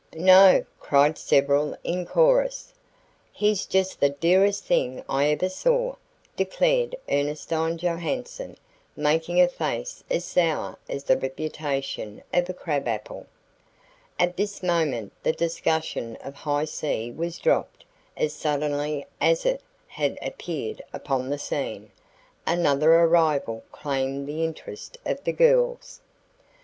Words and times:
"No," 0.15 0.65
cried 0.79 1.15
several 1.19 1.77
in 1.83 2.07
chorus. 2.07 2.73
"He's 3.31 3.67
just 3.67 3.99
the 3.99 4.09
dearest 4.09 4.65
thing 4.65 5.03
I 5.07 5.27
ever 5.27 5.47
saw," 5.47 5.93
declared 6.35 6.95
Ernestine 7.07 7.77
Johanson, 7.77 8.57
making 8.95 9.39
a 9.39 9.47
face 9.47 10.03
as 10.09 10.25
sour 10.25 10.79
as 10.89 11.03
the 11.03 11.19
reputation 11.19 12.23
of 12.33 12.49
a 12.49 12.53
crabapple. 12.55 13.27
At 14.17 14.37
this 14.37 14.63
moment 14.63 15.13
the 15.21 15.33
discussion 15.33 16.15
of 16.23 16.33
"High 16.33 16.65
C" 16.65 17.11
was 17.11 17.37
dropped 17.37 17.85
as 18.17 18.33
suddenly 18.33 19.05
as 19.21 19.45
"it" 19.45 19.61
had 19.87 20.17
appeared 20.23 20.81
upon 20.91 21.29
the 21.29 21.37
scene. 21.37 21.91
Another 22.47 22.91
arrival 22.91 23.61
claimed 23.71 24.25
the 24.25 24.43
interest 24.43 24.97
of 25.05 25.23
the 25.25 25.31
girls. 25.33 25.99